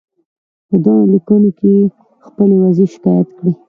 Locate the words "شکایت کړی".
2.93-3.51